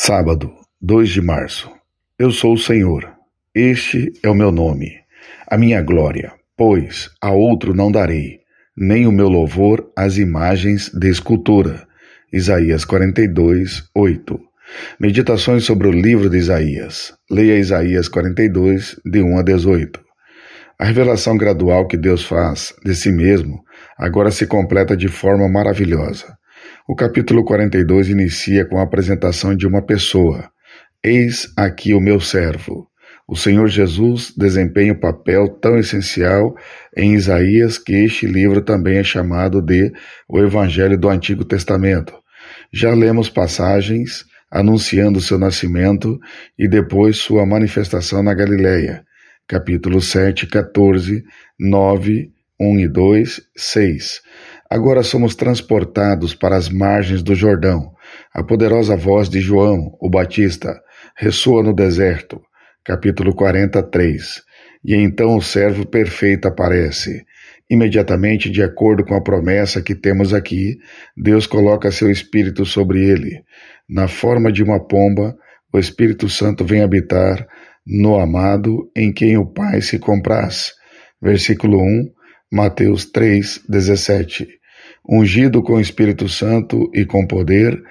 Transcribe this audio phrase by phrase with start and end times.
[0.00, 1.68] Sábado, 2 de março.
[2.16, 3.12] Eu sou o Senhor.
[3.52, 4.92] Este é o meu nome,
[5.50, 8.38] a minha glória, pois a outro não darei,
[8.76, 11.84] nem o meu louvor às imagens de escultura.
[12.32, 14.38] Isaías 42, 8.
[15.00, 17.12] Meditações sobre o livro de Isaías.
[17.28, 20.00] Leia Isaías 42, de 1 a 18.
[20.78, 23.64] A revelação gradual que Deus faz de si mesmo
[23.98, 26.37] agora se completa de forma maravilhosa.
[26.90, 30.50] O capítulo 42 inicia com a apresentação de uma pessoa.
[31.04, 32.88] Eis aqui o meu servo.
[33.28, 36.56] O Senhor Jesus desempenha um papel tão essencial
[36.96, 39.92] em Isaías que este livro também é chamado de
[40.26, 42.14] o Evangelho do Antigo Testamento.
[42.72, 46.18] Já lemos passagens anunciando seu nascimento
[46.58, 49.04] e depois sua manifestação na Galileia.
[49.46, 51.22] Capítulo 7, 14,
[51.60, 54.22] 9, 1 e 2, 6.
[54.70, 57.90] Agora somos transportados para as margens do Jordão.
[58.34, 60.78] A poderosa voz de João, o Batista,
[61.16, 62.38] ressoa no deserto.
[62.84, 64.42] Capítulo 43.
[64.84, 67.24] E então o servo perfeito aparece.
[67.70, 70.76] Imediatamente, de acordo com a promessa que temos aqui,
[71.16, 73.42] Deus coloca seu Espírito sobre ele.
[73.88, 75.34] Na forma de uma pomba,
[75.72, 77.46] o Espírito Santo vem habitar
[77.86, 80.72] no amado em quem o Pai se compraz.
[81.20, 82.10] Versículo 1,
[82.50, 84.58] Mateus 3, 17
[85.08, 87.82] ungido com o Espírito Santo e com poder,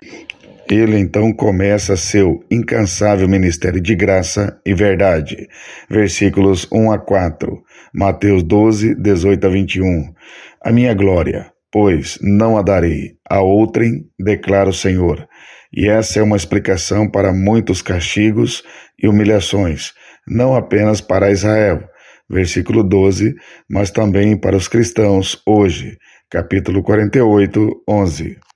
[0.70, 5.48] ele então começa seu incansável ministério de graça e verdade.
[5.90, 7.64] Versículos 1 a 4,
[7.94, 10.14] Mateus 12, 18 a 21.
[10.62, 15.28] A minha glória, pois, não a darei, a outrem, declara o Senhor.
[15.74, 18.64] E essa é uma explicação para muitos castigos
[19.02, 19.94] e humilhações,
[20.28, 21.84] não apenas para Israel,
[22.30, 23.36] versículo 12,
[23.70, 25.98] mas também para os cristãos hoje
[26.30, 28.47] capítulo 48, 11.